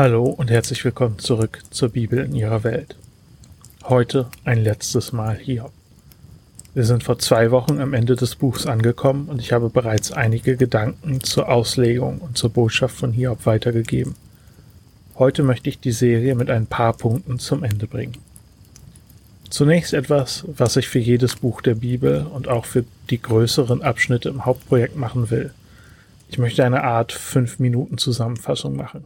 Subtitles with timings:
[0.00, 2.96] Hallo und herzlich willkommen zurück zur Bibel in ihrer Welt.
[3.84, 5.72] Heute ein letztes Mal Hiob.
[6.72, 10.56] Wir sind vor zwei Wochen am Ende des Buchs angekommen und ich habe bereits einige
[10.56, 14.14] Gedanken zur Auslegung und zur Botschaft von Hiob weitergegeben.
[15.18, 18.16] Heute möchte ich die Serie mit ein paar Punkten zum Ende bringen.
[19.50, 24.30] Zunächst etwas, was ich für jedes Buch der Bibel und auch für die größeren Abschnitte
[24.30, 25.52] im Hauptprojekt machen will.
[26.30, 29.04] Ich möchte eine Art 5 Minuten Zusammenfassung machen.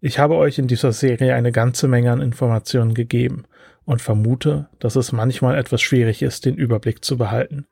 [0.00, 3.44] Ich habe euch in dieser Serie eine ganze Menge an Informationen gegeben
[3.84, 7.66] und vermute, dass es manchmal etwas schwierig ist, den Überblick zu behalten.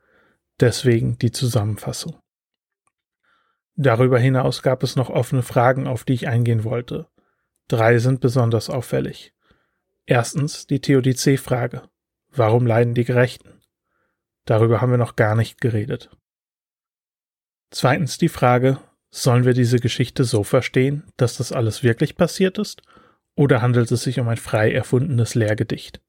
[0.60, 2.16] Deswegen die Zusammenfassung.
[3.77, 7.06] Darüber hinaus gab es noch offene Fragen, auf die ich eingehen wollte.
[7.69, 9.33] Drei sind besonders auffällig.
[10.05, 11.83] Erstens die Theodizee-Frage.
[12.30, 13.61] Warum leiden die Gerechten?
[14.45, 16.11] Darüber haben wir noch gar nicht geredet.
[17.70, 18.78] Zweitens die Frage,
[19.11, 22.83] Sollen wir diese Geschichte so verstehen, dass das alles wirklich passiert ist?
[23.34, 26.01] Oder handelt es sich um ein frei erfundenes Lehrgedicht?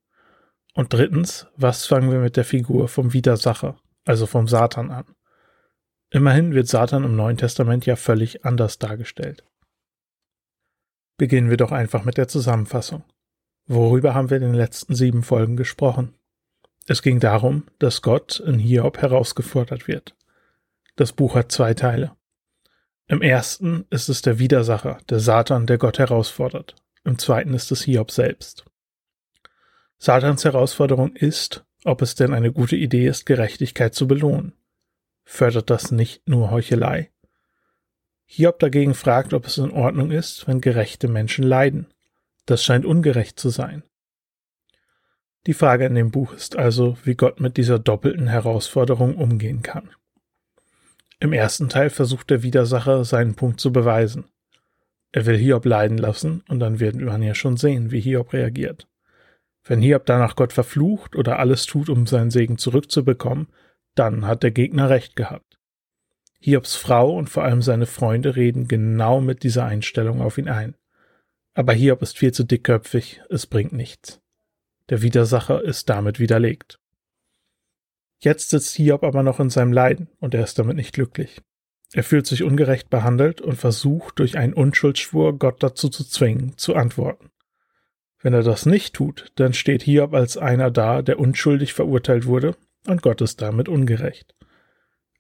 [0.74, 5.06] Und drittens, was fangen wir mit der Figur vom Widersacher, also vom Satan an?
[6.12, 9.44] Immerhin wird Satan im Neuen Testament ja völlig anders dargestellt.
[11.18, 13.04] Beginnen wir doch einfach mit der Zusammenfassung.
[13.68, 16.16] Worüber haben wir in den letzten sieben Folgen gesprochen?
[16.88, 20.16] Es ging darum, dass Gott in Hiob herausgefordert wird.
[20.96, 22.16] Das Buch hat zwei Teile.
[23.10, 26.76] Im ersten ist es der Widersacher, der Satan, der Gott herausfordert.
[27.04, 28.66] Im zweiten ist es Hiob selbst.
[29.98, 34.54] Satans Herausforderung ist, ob es denn eine gute Idee ist, Gerechtigkeit zu belohnen.
[35.24, 37.10] Fördert das nicht nur Heuchelei?
[38.26, 41.88] Hiob dagegen fragt, ob es in Ordnung ist, wenn gerechte Menschen leiden.
[42.46, 43.82] Das scheint ungerecht zu sein.
[45.48, 49.90] Die Frage in dem Buch ist also, wie Gott mit dieser doppelten Herausforderung umgehen kann.
[51.22, 54.26] Im ersten Teil versucht der Widersacher seinen Punkt zu beweisen.
[55.12, 58.88] Er will Hiob leiden lassen und dann werden wir ja schon sehen, wie Hiob reagiert.
[59.64, 63.48] Wenn Hiob danach Gott verflucht oder alles tut, um seinen Segen zurückzubekommen,
[63.96, 65.60] dann hat der Gegner recht gehabt.
[66.40, 70.76] Hiobs Frau und vor allem seine Freunde reden genau mit dieser Einstellung auf ihn ein.
[71.54, 74.22] Aber Hiob ist viel zu dickköpfig, es bringt nichts.
[74.88, 76.79] Der Widersacher ist damit widerlegt.
[78.20, 81.42] Jetzt sitzt Hiob aber noch in seinem Leiden und er ist damit nicht glücklich.
[81.94, 86.76] Er fühlt sich ungerecht behandelt und versucht durch einen Unschuldsschwur Gott dazu zu zwingen, zu
[86.76, 87.32] antworten.
[88.22, 92.56] Wenn er das nicht tut, dann steht Hiob als einer da, der unschuldig verurteilt wurde,
[92.86, 94.36] und Gott ist damit ungerecht.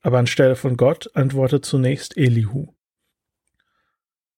[0.01, 2.73] Aber anstelle von Gott antwortet zunächst Elihu.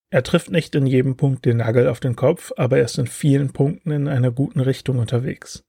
[0.09, 3.07] Er trifft nicht in jedem Punkt den Nagel auf den Kopf, aber er ist in
[3.07, 5.63] vielen Punkten in einer guten Richtung unterwegs.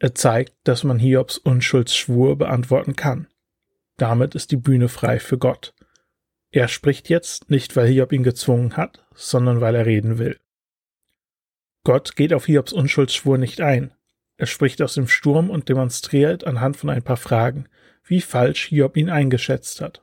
[0.00, 3.26] Er zeigt, dass man Hiobs Unschuldsschwur beantworten kann.
[3.96, 5.74] Damit ist die Bühne frei für Gott.
[6.50, 10.38] Er spricht jetzt nicht, weil Hiob ihn gezwungen hat, sondern weil er reden will.
[11.84, 13.92] Gott geht auf Hiobs Unschuldsschwur nicht ein.
[14.36, 17.66] Er spricht aus dem Sturm und demonstriert anhand von ein paar Fragen,
[18.04, 20.00] wie falsch Hiob ihn eingeschätzt hat.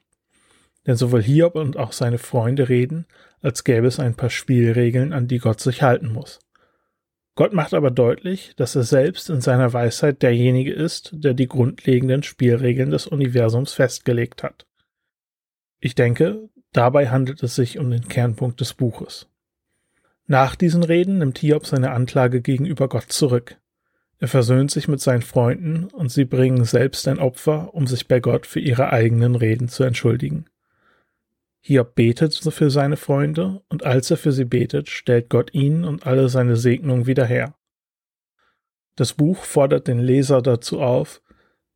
[0.85, 3.05] Denn sowohl Hiob und auch seine Freunde reden,
[3.41, 6.39] als gäbe es ein paar Spielregeln, an die Gott sich halten muss.
[7.35, 12.23] Gott macht aber deutlich, dass er selbst in seiner Weisheit derjenige ist, der die grundlegenden
[12.23, 14.65] Spielregeln des Universums festgelegt hat.
[15.81, 19.27] Ich denke, dabei handelt es sich um den Kernpunkt des Buches.
[20.27, 23.57] Nach diesen Reden nimmt Hiob seine Anklage gegenüber Gott zurück.
[24.17, 28.21] Er versöhnt sich mit seinen Freunden und sie bringen selbst ein Opfer, um sich bei
[28.21, 30.45] Gott für ihre eigenen Reden zu entschuldigen.
[31.67, 36.05] Hiob betet für seine Freunde, und als er für sie betet, stellt Gott ihn und
[36.05, 37.57] alle seine Segnungen wieder her.
[38.95, 41.23] Das Buch fordert den Leser dazu auf,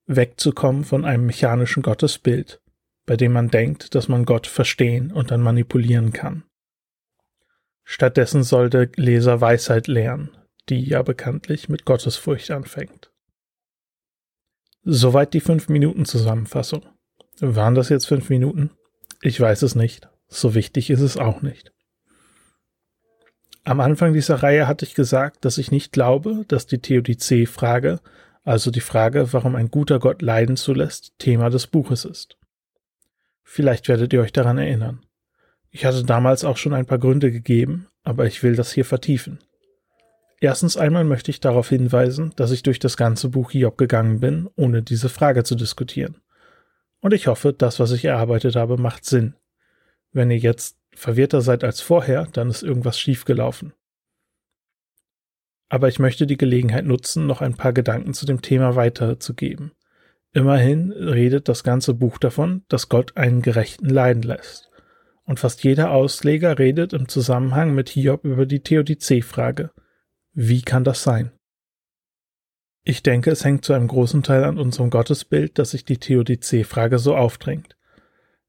[0.06, 2.62] wegzukommen von einem mechanischen Gottesbild,
[3.08, 6.44] bei dem man denkt, dass man Gott verstehen und dann manipulieren kann.
[7.84, 10.30] Stattdessen soll der Leser Weisheit lernen,
[10.70, 13.12] die ja bekanntlich mit Gottesfurcht anfängt.
[14.84, 16.86] Soweit die fünf Minuten Zusammenfassung.
[17.40, 18.70] Waren das jetzt fünf Minuten?
[19.22, 20.08] Ich weiß es nicht.
[20.28, 21.74] So wichtig ist es auch nicht.
[23.64, 28.00] Am Anfang dieser Reihe hatte ich gesagt, dass ich nicht glaube, dass die Theodizee-Frage,
[28.44, 32.38] also die Frage, warum ein guter Gott leiden zulässt, Thema des Buches ist.
[33.44, 35.02] Vielleicht werdet ihr euch daran erinnern.
[35.72, 39.40] Ich hatte damals auch schon ein paar Gründe gegeben, aber ich will das hier vertiefen.
[40.40, 44.50] Erstens einmal möchte ich darauf hinweisen, dass ich durch das ganze Buch Hiob gegangen bin,
[44.56, 46.16] ohne diese Frage zu diskutieren.
[47.02, 49.36] Und ich hoffe, das, was ich erarbeitet habe, macht Sinn.
[50.12, 53.74] Wenn ihr jetzt verwirrter seid als vorher, dann ist irgendwas schiefgelaufen.
[55.70, 59.72] Aber ich möchte die Gelegenheit nutzen, noch ein paar Gedanken zu dem Thema weiterzugeben.
[60.32, 64.70] Immerhin redet das ganze Buch davon, dass Gott einen Gerechten leiden lässt.
[65.24, 69.72] Und fast jeder Ausleger redet im Zusammenhang mit Hiob über die Theodizee-Frage.
[70.34, 71.32] Wie kann das sein?
[72.90, 76.98] Ich denke, es hängt zu einem großen Teil an unserem Gottesbild, dass sich die Theodizee-Frage
[76.98, 77.78] so aufdrängt.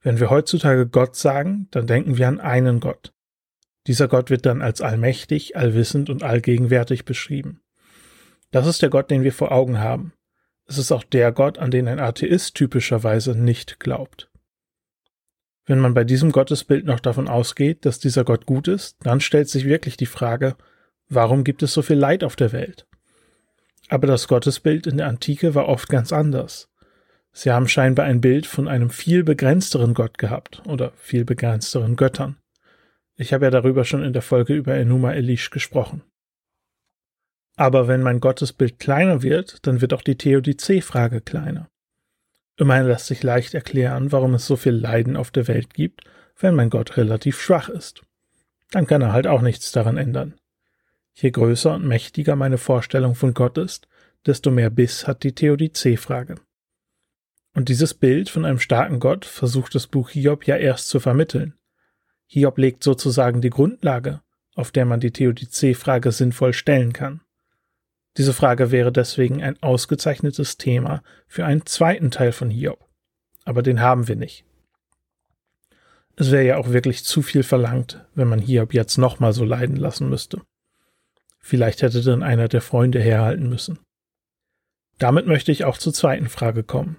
[0.00, 3.12] Wenn wir heutzutage Gott sagen, dann denken wir an einen Gott.
[3.86, 7.60] Dieser Gott wird dann als allmächtig, allwissend und allgegenwärtig beschrieben.
[8.50, 10.14] Das ist der Gott, den wir vor Augen haben.
[10.64, 14.30] Es ist auch der Gott, an den ein Atheist typischerweise nicht glaubt.
[15.66, 19.50] Wenn man bei diesem Gottesbild noch davon ausgeht, dass dieser Gott gut ist, dann stellt
[19.50, 20.56] sich wirklich die Frage,
[21.10, 22.86] warum gibt es so viel Leid auf der Welt?
[23.90, 26.68] Aber das Gottesbild in der Antike war oft ganz anders.
[27.32, 32.36] Sie haben scheinbar ein Bild von einem viel begrenzteren Gott gehabt oder viel begrenzteren Göttern.
[33.16, 36.02] Ich habe ja darüber schon in der Folge über Enuma Elish gesprochen.
[37.56, 41.68] Aber wenn mein Gottesbild kleiner wird, dann wird auch die Theodizee-Frage kleiner.
[42.58, 46.04] Immerhin lässt sich leicht erklären, warum es so viel Leiden auf der Welt gibt,
[46.38, 48.02] wenn mein Gott relativ schwach ist.
[48.70, 50.34] Dann kann er halt auch nichts daran ändern.
[51.20, 53.88] Je größer und mächtiger meine Vorstellung von Gott ist,
[54.24, 56.36] desto mehr Biss hat die Theodizee-Frage.
[57.54, 61.54] Und dieses Bild von einem starken Gott versucht das Buch Hiob ja erst zu vermitteln.
[62.26, 64.22] Hiob legt sozusagen die Grundlage,
[64.54, 67.20] auf der man die Theodizee-Frage sinnvoll stellen kann.
[68.16, 72.88] Diese Frage wäre deswegen ein ausgezeichnetes Thema für einen zweiten Teil von Hiob.
[73.44, 74.44] Aber den haben wir nicht.
[76.16, 79.76] Es wäre ja auch wirklich zu viel verlangt, wenn man Hiob jetzt nochmal so leiden
[79.76, 80.40] lassen müsste.
[81.42, 83.78] Vielleicht hätte dann einer der Freunde herhalten müssen.
[84.98, 86.98] Damit möchte ich auch zur zweiten Frage kommen.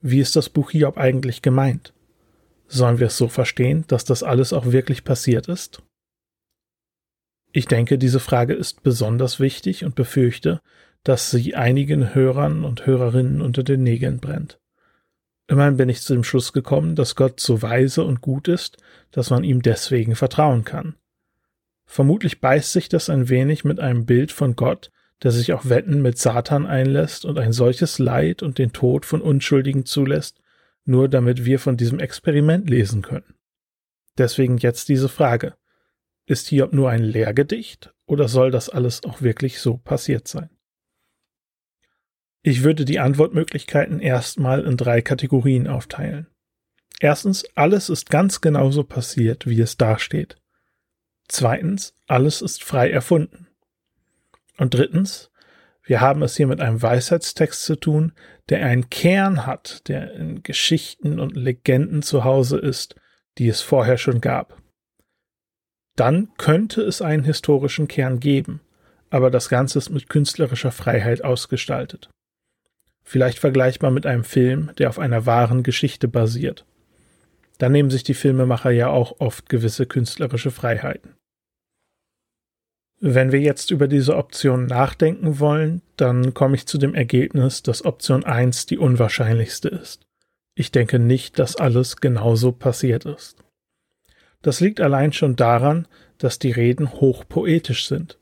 [0.00, 1.94] Wie ist das Buch Hiob eigentlich gemeint?
[2.68, 5.82] Sollen wir es so verstehen, dass das alles auch wirklich passiert ist?
[7.52, 10.60] Ich denke, diese Frage ist besonders wichtig und befürchte,
[11.04, 14.58] dass sie einigen Hörern und Hörerinnen unter den Nägeln brennt.
[15.48, 18.78] Immerhin bin ich zu dem Schluss gekommen, dass Gott so weise und gut ist,
[19.12, 20.96] dass man ihm deswegen vertrauen kann.
[21.86, 24.90] Vermutlich beißt sich das ein wenig mit einem Bild von Gott,
[25.22, 29.22] der sich auf Wetten mit Satan einlässt und ein solches Leid und den Tod von
[29.22, 30.42] Unschuldigen zulässt,
[30.84, 33.34] nur damit wir von diesem Experiment lesen können.
[34.18, 35.54] Deswegen jetzt diese Frage.
[36.26, 40.50] Ist Hiob nur ein Lehrgedicht oder soll das alles auch wirklich so passiert sein?
[42.42, 46.26] Ich würde die Antwortmöglichkeiten erstmal in drei Kategorien aufteilen.
[47.00, 50.36] Erstens, alles ist ganz genauso passiert, wie es dasteht.
[51.28, 53.48] Zweitens, alles ist frei erfunden.
[54.58, 55.30] Und drittens,
[55.82, 58.12] wir haben es hier mit einem Weisheitstext zu tun,
[58.48, 62.96] der einen Kern hat, der in Geschichten und Legenden zu Hause ist,
[63.38, 64.60] die es vorher schon gab.
[65.94, 68.60] Dann könnte es einen historischen Kern geben,
[69.10, 72.10] aber das Ganze ist mit künstlerischer Freiheit ausgestaltet.
[73.02, 76.66] Vielleicht vergleichbar mit einem Film, der auf einer wahren Geschichte basiert.
[77.58, 81.15] Da nehmen sich die Filmemacher ja auch oft gewisse künstlerische Freiheiten.
[82.98, 87.84] Wenn wir jetzt über diese Option nachdenken wollen, dann komme ich zu dem Ergebnis, dass
[87.84, 90.06] Option 1 die unwahrscheinlichste ist.
[90.54, 93.44] Ich denke nicht, dass alles genauso passiert ist.
[94.40, 98.18] Das liegt allein schon daran, dass die Reden hochpoetisch sind.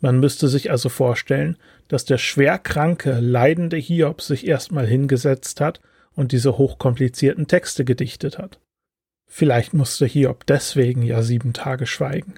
[0.00, 5.80] Man müsste sich also vorstellen, dass der schwerkranke, leidende Hiob sich erstmal hingesetzt hat
[6.14, 8.60] und diese hochkomplizierten Texte gedichtet hat.
[9.26, 12.34] Vielleicht musste Hiob deswegen ja sieben Tage schweigen.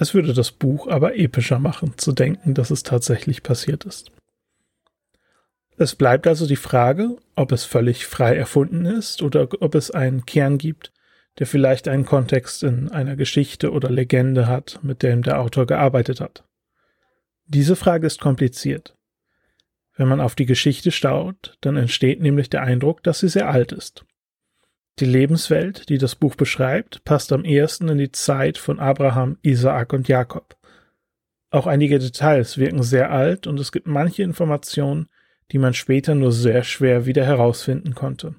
[0.00, 4.10] Es würde das Buch aber epischer machen, zu denken, dass es tatsächlich passiert ist.
[5.76, 10.24] Es bleibt also die Frage, ob es völlig frei erfunden ist oder ob es einen
[10.24, 10.94] Kern gibt,
[11.38, 16.22] der vielleicht einen Kontext in einer Geschichte oder Legende hat, mit dem der Autor gearbeitet
[16.22, 16.44] hat.
[17.44, 18.96] Diese Frage ist kompliziert.
[19.96, 23.72] Wenn man auf die Geschichte staut, dann entsteht nämlich der Eindruck, dass sie sehr alt
[23.72, 24.06] ist.
[25.00, 29.94] Die Lebenswelt, die das Buch beschreibt, passt am ehesten in die Zeit von Abraham, Isaak
[29.94, 30.58] und Jakob.
[31.50, 35.08] Auch einige Details wirken sehr alt und es gibt manche Informationen,
[35.52, 38.34] die man später nur sehr schwer wieder herausfinden konnte.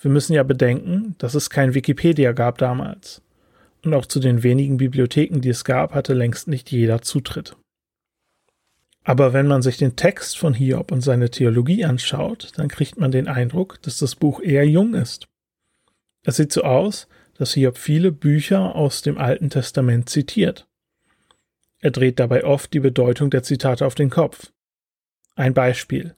[0.00, 3.20] Wir müssen ja bedenken, dass es kein Wikipedia gab damals.
[3.84, 7.56] Und auch zu den wenigen Bibliotheken, die es gab, hatte längst nicht jeder Zutritt.
[9.04, 13.10] Aber wenn man sich den Text von Hiob und seine Theologie anschaut, dann kriegt man
[13.10, 15.28] den Eindruck, dass das Buch eher jung ist.
[16.28, 17.08] Es sieht so aus,
[17.38, 20.68] dass Hiob viele Bücher aus dem Alten Testament zitiert.
[21.80, 24.52] Er dreht dabei oft die Bedeutung der Zitate auf den Kopf.
[25.36, 26.14] Ein Beispiel.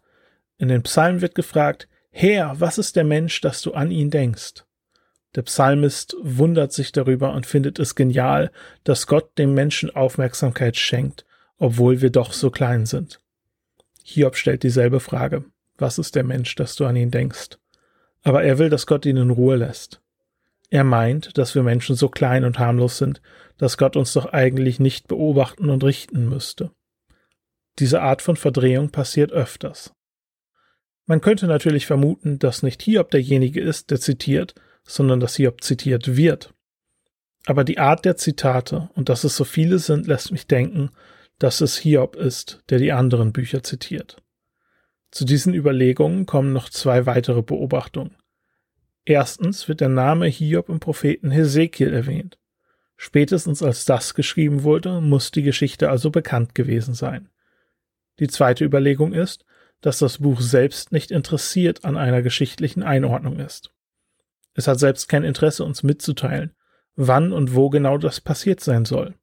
[0.59, 4.65] In den Psalmen wird gefragt, Herr, was ist der Mensch, dass du an ihn denkst?
[5.37, 8.51] Der Psalmist wundert sich darüber und findet es genial,
[8.83, 11.25] dass Gott dem Menschen Aufmerksamkeit schenkt,
[11.57, 13.21] obwohl wir doch so klein sind.
[14.03, 15.45] Hiob stellt dieselbe Frage.
[15.79, 17.60] Was ist der Mensch, dass du an ihn denkst?
[18.23, 20.01] Aber er will, dass Gott ihn in Ruhe lässt.
[20.71, 23.21] Er meint, dass wir Menschen so klein und harmlos sind,
[23.59, 26.71] dass Gott uns doch eigentlich nicht beobachten und richten müsste.
[27.79, 29.93] Diese Art von Verdrehung passiert öfters.
[31.07, 36.17] Man könnte natürlich vermuten, dass nicht Hiob derjenige ist, der zitiert, sondern dass Hiob zitiert
[36.17, 36.55] wird.
[37.47, 40.91] Aber die Art der Zitate und dass es so viele sind, lässt mich denken,
[41.39, 44.23] dass es Hiob ist, der die anderen Bücher zitiert.
[45.11, 48.17] Zu diesen Überlegungen kommen noch zwei weitere Beobachtungen.
[49.05, 52.39] Erstens wird der Name Hiob im Propheten Hesekiel erwähnt.
[52.97, 57.29] Spätestens als das geschrieben wurde, muss die Geschichte also bekannt gewesen sein.
[58.19, 59.47] Die zweite Überlegung ist,
[59.81, 63.73] dass das Buch selbst nicht interessiert an einer geschichtlichen Einordnung ist.
[64.53, 66.55] Es hat selbst kein Interesse, uns mitzuteilen,
[66.95, 69.15] wann und wo genau das passiert sein soll.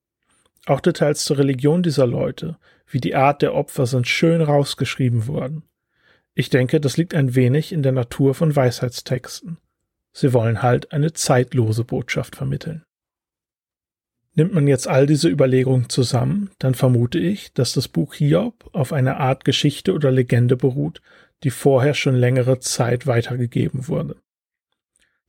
[0.66, 5.67] Auch Details zur Religion dieser Leute, wie die Art der Opfer, sind schön rausgeschrieben worden.
[6.40, 9.58] Ich denke, das liegt ein wenig in der Natur von Weisheitstexten.
[10.14, 12.86] Sie wollen halt eine zeitlose Botschaft vermitteln.
[14.36, 18.94] Nimmt man jetzt all diese Überlegungen zusammen, dann vermute ich, dass das Buch Hiob auf
[18.94, 21.02] einer Art Geschichte oder Legende beruht,
[21.44, 24.18] die vorher schon längere Zeit weitergegeben wurde.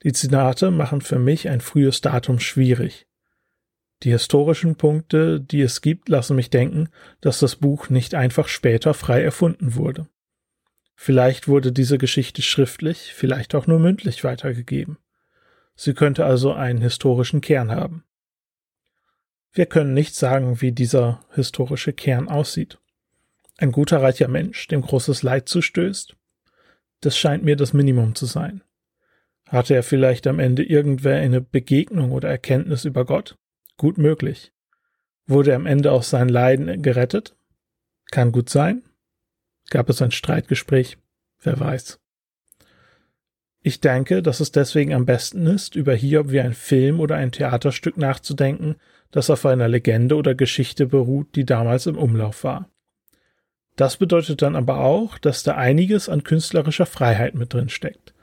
[0.02, 3.06] Die Zitate machen für mich ein frühes Datum schwierig.
[4.02, 6.90] Die historischen Punkte, die es gibt, lassen mich denken,
[7.22, 10.06] dass das Buch nicht einfach später frei erfunden wurde.
[11.00, 14.98] Vielleicht wurde diese Geschichte schriftlich, vielleicht auch nur mündlich weitergegeben.
[15.76, 18.02] Sie könnte also einen historischen Kern haben.
[19.52, 22.80] Wir können nicht sagen, wie dieser historische Kern aussieht.
[23.58, 26.16] Ein guter, reicher Mensch, dem großes Leid zustößt?
[27.00, 28.64] Das scheint mir das Minimum zu sein.
[29.46, 33.38] Hatte er vielleicht am Ende irgendwer eine Begegnung oder Erkenntnis über Gott?
[33.76, 34.52] Gut möglich.
[35.28, 37.36] Wurde er am Ende aus seinen Leiden gerettet?
[38.10, 38.82] Kann gut sein.
[39.70, 40.98] Gab es ein Streitgespräch?
[41.42, 42.00] Wer weiß.
[43.62, 47.32] Ich denke, dass es deswegen am besten ist, über Hiob wie ein Film oder ein
[47.32, 48.76] Theaterstück nachzudenken,
[49.10, 52.70] das auf einer Legende oder Geschichte beruht, die damals im Umlauf war.
[53.76, 58.14] Das bedeutet dann aber auch, dass da einiges an künstlerischer Freiheit mit drin steckt.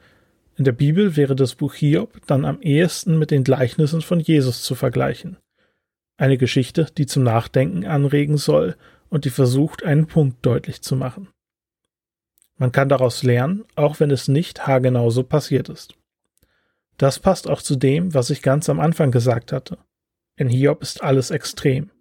[0.58, 4.64] In der Bibel wäre das Buch Hiob dann am ehesten mit den Gleichnissen von Jesus
[4.64, 5.38] zu vergleichen.
[6.18, 8.76] Eine Geschichte, die zum Nachdenken anregen soll
[9.10, 11.28] und die versucht, einen Punkt deutlich zu machen.
[12.58, 15.96] Man kann daraus lernen, auch wenn es nicht haargenau so passiert ist.
[16.98, 19.78] Das passt auch zu dem, was ich ganz am Anfang gesagt hatte.
[20.38, 21.92] In Hiob ist alles extrem.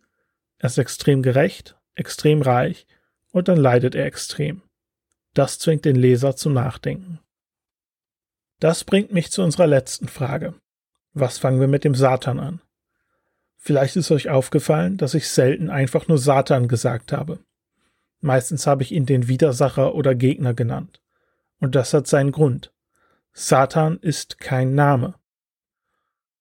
[0.58, 2.86] Er ist extrem gerecht, extrem reich
[3.32, 4.62] und dann leidet er extrem.
[5.34, 7.18] Das zwingt den Leser zum Nachdenken.
[8.60, 10.54] Das bringt mich zu unserer letzten Frage.
[11.12, 12.60] Was fangen wir mit dem Satan an?
[13.56, 17.40] Vielleicht ist euch aufgefallen, dass ich selten einfach nur Satan gesagt habe.
[18.24, 21.02] Meistens habe ich ihn den Widersacher oder Gegner genannt.
[21.60, 22.72] Und das hat seinen Grund.
[23.34, 25.16] Satan ist kein Name.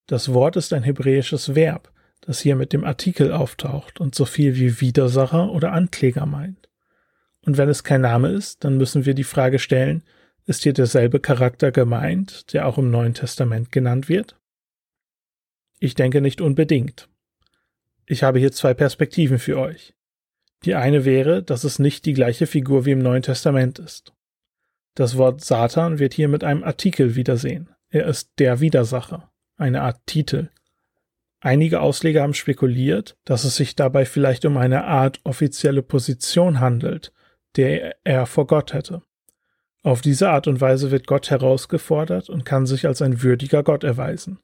[0.08, 4.56] Das Wort ist ein hebräisches Verb, das hier mit dem Artikel auftaucht und so viel
[4.56, 6.70] wie Widersacher oder Ankläger meint.
[7.42, 10.04] Und wenn es kein Name ist, dann müssen wir die Frage stellen,
[10.46, 14.40] ist hier derselbe Charakter gemeint, der auch im Neuen Testament genannt wird?
[15.80, 17.10] Ich denke nicht unbedingt.
[18.06, 19.94] Ich habe hier zwei Perspektiven für euch.
[20.66, 24.14] Die eine wäre, dass es nicht die gleiche Figur wie im Neuen Testament ist.
[24.96, 27.70] Das Wort Satan wird hier mit einem Artikel wiedersehen.
[27.90, 30.50] Er ist der Widersacher eine Art Titel.
[31.42, 37.12] Einige Ausleger haben spekuliert, dass es sich dabei vielleicht um eine Art offizielle Position handelt,
[37.58, 39.02] der er vor Gott hätte.
[39.84, 43.84] Auf diese Art und Weise wird Gott herausgefordert und kann sich als ein würdiger Gott
[43.84, 44.40] erweisen,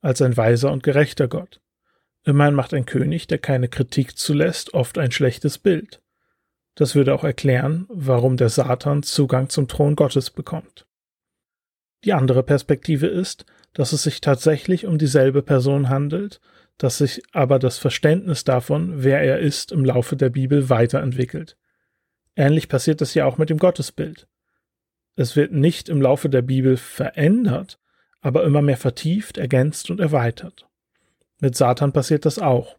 [0.00, 1.61] als ein weiser und gerechter Gott.
[2.24, 6.00] Immerhin macht ein König, der keine Kritik zulässt, oft ein schlechtes Bild.
[6.74, 10.86] Das würde auch erklären, warum der Satan Zugang zum Thron Gottes bekommt.
[12.04, 16.40] Die andere Perspektive ist, dass es sich tatsächlich um dieselbe Person handelt,
[16.78, 21.56] dass sich aber das Verständnis davon, wer er ist, im Laufe der Bibel weiterentwickelt.
[22.34, 24.26] Ähnlich passiert es ja auch mit dem Gottesbild.
[25.14, 27.78] Es wird nicht im Laufe der Bibel verändert,
[28.20, 30.68] aber immer mehr vertieft, ergänzt und erweitert.
[31.42, 32.78] Mit Satan passiert das auch.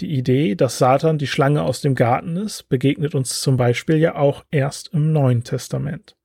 [0.00, 4.16] Die Idee, dass Satan die Schlange aus dem Garten ist, begegnet uns zum Beispiel ja
[4.16, 6.16] auch erst im Neuen Testament.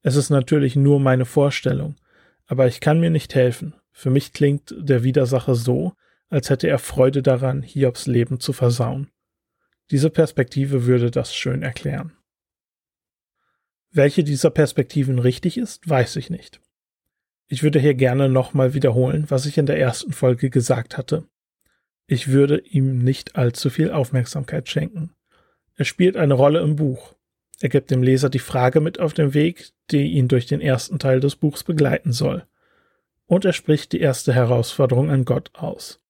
[0.00, 1.96] Es ist natürlich nur meine Vorstellung,
[2.46, 3.74] aber ich kann mir nicht helfen.
[3.92, 5.92] Für mich klingt der Widersacher so,
[6.30, 9.10] als hätte er Freude daran, Hiobs Leben zu versauen.
[9.90, 12.16] Diese Perspektive würde das schön erklären.
[13.90, 16.62] Welche dieser Perspektiven richtig ist, weiß ich nicht.
[17.52, 21.24] Ich würde hier gerne nochmal wiederholen, was ich in der ersten Folge gesagt hatte.
[22.06, 25.10] Ich würde ihm nicht allzu viel Aufmerksamkeit schenken.
[25.74, 27.14] Er spielt eine Rolle im Buch.
[27.60, 31.00] Er gibt dem Leser die Frage mit auf den Weg, die ihn durch den ersten
[31.00, 32.46] Teil des Buchs begleiten soll.
[33.30, 36.00] und er spricht die erste Herausforderung an Gott aus.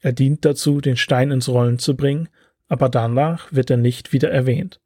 [0.00, 2.30] Er dient dazu, den Stein ins Rollen zu bringen,
[2.66, 4.80] aber danach wird er nicht wieder erwähnt.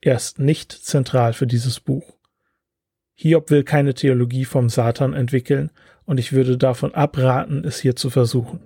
[0.00, 2.17] Er ist nicht zentral für dieses Buch.
[3.20, 5.72] Hiob will keine Theologie vom Satan entwickeln,
[6.04, 8.60] und ich würde davon abraten, es hier zu versuchen.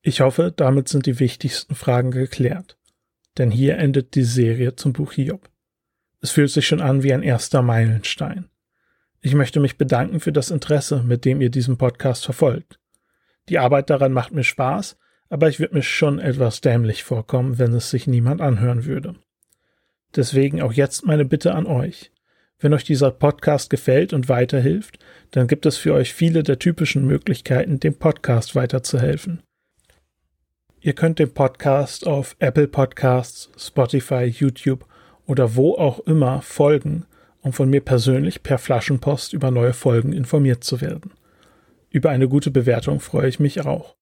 [0.00, 2.78] Ich hoffe, damit sind die wichtigsten Fragen geklärt,
[3.36, 5.50] denn hier endet die Serie zum Buch Hiob.
[6.22, 8.48] Es fühlt sich schon an wie ein erster Meilenstein.
[9.20, 12.80] Ich möchte mich bedanken für das Interesse, mit dem ihr diesen Podcast verfolgt.
[13.50, 14.96] Die Arbeit daran macht mir Spaß,
[15.28, 19.16] aber ich würde mir schon etwas dämlich vorkommen, wenn es sich niemand anhören würde.
[20.16, 22.11] Deswegen auch jetzt meine Bitte an euch.
[22.62, 25.00] Wenn euch dieser Podcast gefällt und weiterhilft,
[25.32, 29.42] dann gibt es für euch viele der typischen Möglichkeiten, dem Podcast weiterzuhelfen.
[30.80, 34.86] Ihr könnt dem Podcast auf Apple Podcasts, Spotify, YouTube
[35.26, 37.04] oder wo auch immer folgen,
[37.40, 41.14] um von mir persönlich per Flaschenpost über neue Folgen informiert zu werden.
[41.90, 43.96] Über eine gute Bewertung freue ich mich auch.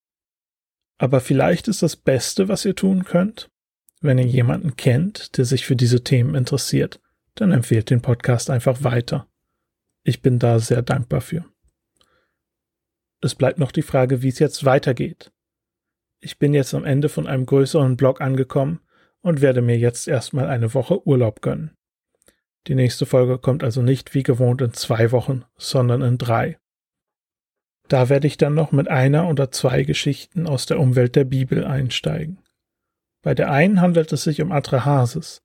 [0.98, 3.48] Aber vielleicht ist das Beste, was ihr tun könnt,
[4.02, 7.00] wenn ihr jemanden kennt, der sich für diese Themen interessiert,
[7.40, 9.26] dann empfehlt den Podcast einfach weiter.
[10.04, 11.44] Ich bin da sehr dankbar für.
[13.22, 15.32] Es bleibt noch die Frage, wie es jetzt weitergeht.
[16.20, 18.80] Ich bin jetzt am Ende von einem größeren Blog angekommen
[19.22, 21.76] und werde mir jetzt erstmal eine Woche Urlaub gönnen.
[22.66, 26.58] Die nächste Folge kommt also nicht wie gewohnt in zwei Wochen, sondern in drei.
[27.88, 31.64] Da werde ich dann noch mit einer oder zwei Geschichten aus der Umwelt der Bibel
[31.64, 32.42] einsteigen.
[33.22, 35.42] Bei der einen handelt es sich um Atrahasis,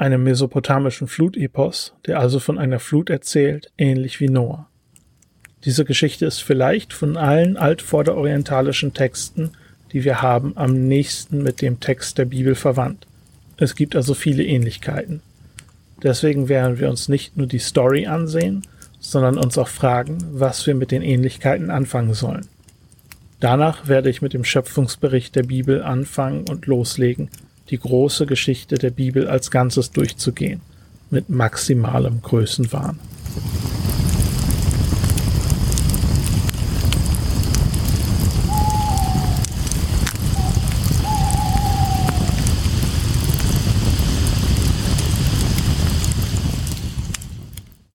[0.00, 4.66] einem mesopotamischen Flutepos, der also von einer Flut erzählt, ähnlich wie Noah.
[5.64, 9.50] Diese Geschichte ist vielleicht von allen altvorderorientalischen Texten,
[9.92, 13.06] die wir haben, am nächsten mit dem Text der Bibel verwandt.
[13.58, 15.20] Es gibt also viele Ähnlichkeiten.
[16.02, 18.62] Deswegen werden wir uns nicht nur die Story ansehen,
[19.00, 22.48] sondern uns auch fragen, was wir mit den Ähnlichkeiten anfangen sollen.
[23.38, 27.28] Danach werde ich mit dem Schöpfungsbericht der Bibel anfangen und loslegen,
[27.70, 30.60] die große Geschichte der Bibel als Ganzes durchzugehen,
[31.10, 32.98] mit maximalem Größenwahn.